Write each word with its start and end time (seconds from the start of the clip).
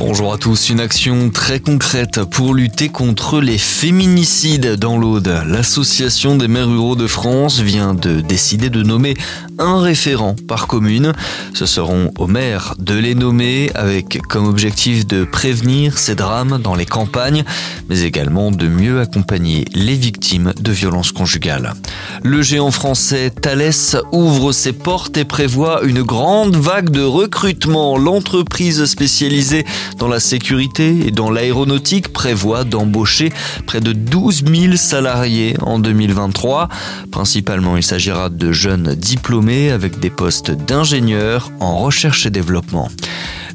Bonjour 0.00 0.32
à 0.32 0.38
tous, 0.38 0.70
une 0.70 0.78
action 0.78 1.28
très 1.28 1.58
concrète 1.58 2.22
pour 2.22 2.54
lutter 2.54 2.88
contre 2.88 3.40
les 3.40 3.58
féminicides 3.58 4.76
dans 4.76 4.96
l'Aude. 4.96 5.42
L'association 5.44 6.36
des 6.36 6.46
maires 6.46 6.68
ruraux 6.68 6.94
de 6.94 7.08
France 7.08 7.58
vient 7.58 7.94
de 7.94 8.20
décider 8.20 8.70
de 8.70 8.84
nommer 8.84 9.14
un 9.58 9.80
référent 9.80 10.36
par 10.46 10.68
commune. 10.68 11.12
Ce 11.52 11.66
seront 11.66 12.12
aux 12.16 12.28
maires 12.28 12.76
de 12.78 12.94
les 12.94 13.16
nommer 13.16 13.72
avec 13.74 14.22
comme 14.28 14.46
objectif 14.46 15.04
de 15.04 15.24
prévenir 15.24 15.98
ces 15.98 16.14
drames 16.14 16.60
dans 16.62 16.76
les 16.76 16.86
campagnes, 16.86 17.42
mais 17.88 18.02
également 18.02 18.52
de 18.52 18.68
mieux 18.68 19.00
accompagner 19.00 19.64
les 19.74 19.96
victimes 19.96 20.52
de 20.60 20.70
violences 20.70 21.10
conjugales. 21.10 21.74
Le 22.22 22.40
géant 22.42 22.70
français 22.70 23.30
Thales 23.30 24.00
ouvre 24.12 24.52
ses 24.52 24.72
portes 24.72 25.16
et 25.16 25.24
prévoit 25.24 25.82
une 25.82 26.02
grande 26.02 26.54
vague 26.54 26.90
de 26.90 27.02
recrutement. 27.02 27.98
L'entreprise 27.98 28.84
spécialisée 28.84 29.64
dans 29.96 30.08
la 30.08 30.20
sécurité 30.20 31.06
et 31.06 31.10
dans 31.10 31.30
l'aéronautique 31.30 32.12
prévoit 32.12 32.64
d'embaucher 32.64 33.32
près 33.66 33.80
de 33.80 33.92
12 33.92 34.44
000 34.44 34.76
salariés 34.76 35.54
en 35.60 35.78
2023. 35.78 36.68
Principalement, 37.10 37.76
il 37.76 37.82
s'agira 37.82 38.28
de 38.28 38.52
jeunes 38.52 38.94
diplômés 38.94 39.70
avec 39.70 39.98
des 40.00 40.10
postes 40.10 40.50
d'ingénieurs 40.50 41.50
en 41.60 41.78
recherche 41.78 42.26
et 42.26 42.30
développement. 42.30 42.88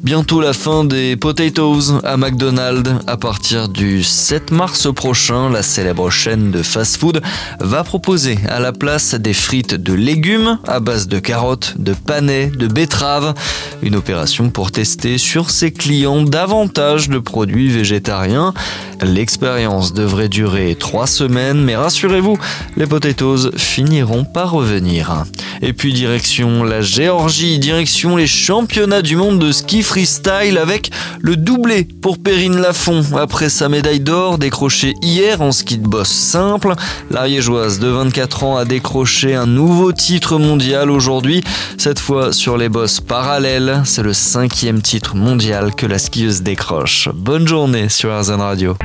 Bientôt 0.04 0.42
la 0.42 0.52
fin 0.52 0.84
des 0.84 1.16
potatoes 1.16 2.02
à 2.04 2.18
McDonald's. 2.18 2.90
À 3.06 3.16
partir 3.16 3.70
du 3.70 4.02
7 4.02 4.50
mars 4.50 4.92
prochain, 4.92 5.48
la 5.48 5.62
célèbre 5.62 6.10
chaîne 6.10 6.50
de 6.50 6.62
fast-food 6.62 7.22
va 7.58 7.84
proposer 7.84 8.36
à 8.46 8.60
la 8.60 8.72
place 8.72 9.14
des 9.14 9.32
frites 9.32 9.74
de 9.74 9.94
légumes 9.94 10.58
à 10.68 10.80
base 10.80 11.08
de 11.08 11.18
carottes, 11.18 11.72
de 11.78 11.94
panais, 11.94 12.48
de 12.48 12.66
betteraves. 12.66 13.32
Une 13.80 13.96
opération 13.96 14.50
pour 14.50 14.72
tester 14.72 15.16
sur 15.16 15.48
ses 15.48 15.72
clients 15.72 16.20
davantage 16.20 17.08
de 17.08 17.18
produits 17.18 17.70
végétariens. 17.70 18.52
L'expérience 19.00 19.94
devrait 19.94 20.28
durer 20.28 20.76
trois 20.78 21.06
semaines, 21.06 21.62
mais 21.64 21.76
rassurez-vous, 21.76 22.38
les 22.76 22.86
potatoes 22.86 23.52
finiront 23.56 24.26
par 24.26 24.50
revenir. 24.50 25.24
Et 25.62 25.72
puis 25.72 25.94
direction 25.94 26.62
la 26.62 26.82
Géorgie, 26.82 27.58
direction 27.58 28.16
les 28.16 28.26
championnats 28.26 29.02
du 29.02 29.16
monde 29.16 29.38
de 29.38 29.50
ski 29.50 29.82
freestyle 29.94 30.58
avec 30.58 30.90
le 31.20 31.36
doublé 31.36 31.84
pour 31.84 32.18
Perrine 32.18 32.60
Lafont. 32.60 33.04
Après 33.16 33.48
sa 33.48 33.68
médaille 33.68 34.00
d'or 34.00 34.38
décrochée 34.38 34.94
hier 35.02 35.40
en 35.40 35.52
ski 35.52 35.78
de 35.78 35.86
boss 35.86 36.08
simple, 36.08 36.74
l'ariégeoise 37.12 37.78
de 37.78 37.86
24 37.86 38.42
ans 38.42 38.56
a 38.56 38.64
décroché 38.64 39.36
un 39.36 39.46
nouveau 39.46 39.92
titre 39.92 40.36
mondial 40.36 40.90
aujourd'hui, 40.90 41.44
cette 41.78 42.00
fois 42.00 42.32
sur 42.32 42.56
les 42.56 42.68
bosses 42.68 42.98
parallèles. 42.98 43.82
C'est 43.84 44.02
le 44.02 44.14
cinquième 44.14 44.82
titre 44.82 45.14
mondial 45.14 45.76
que 45.76 45.86
la 45.86 46.00
skieuse 46.00 46.42
décroche. 46.42 47.08
Bonne 47.14 47.46
journée 47.46 47.88
sur 47.88 48.10
RZN 48.18 48.40
Radio. 48.40 48.76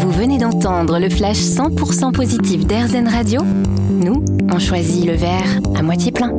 Vous 0.00 0.10
venez 0.10 0.38
d'entendre 0.38 0.98
le 0.98 1.10
flash 1.10 1.36
100% 1.36 2.12
positif 2.12 2.66
d'RZN 2.66 3.08
Radio 3.08 3.42
Nous, 3.90 4.24
on 4.50 4.58
choisit 4.58 5.04
le 5.04 5.16
verre 5.16 5.60
à 5.76 5.82
moitié 5.82 6.12
plein. 6.12 6.32